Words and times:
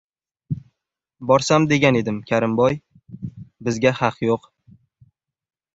—Borsam 1.31 1.67
degan 1.73 1.99
edim, 2.01 2.17
Karimboy. 2.33 2.81
Bizga 3.69 3.95
haq 4.03 4.21
yo‘q! 4.31 4.53